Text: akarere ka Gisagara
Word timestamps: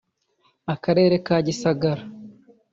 akarere 0.73 1.15
ka 1.25 1.35
Gisagara 1.45 2.03